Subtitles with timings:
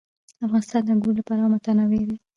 [0.45, 2.17] افغانستان د انګور له پلوه متنوع دی.